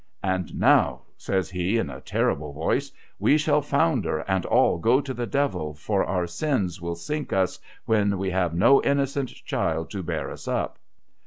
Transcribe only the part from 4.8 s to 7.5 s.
to the Devil, for our sins will sink